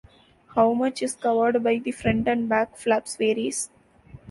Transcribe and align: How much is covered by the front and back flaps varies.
How 0.55 0.73
much 0.73 1.03
is 1.03 1.13
covered 1.13 1.61
by 1.63 1.77
the 1.77 1.91
front 1.91 2.27
and 2.27 2.49
back 2.49 2.75
flaps 2.75 3.17
varies. 3.17 3.69